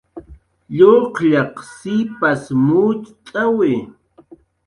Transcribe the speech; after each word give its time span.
Lluqllaq 0.77 1.55
sipas 1.77 2.43
mucht'awi 2.65 3.75